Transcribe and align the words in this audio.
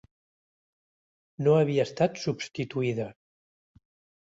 No 1.49 1.53
havia 1.59 1.85
estat 1.91 2.19
substituïda 2.23 3.09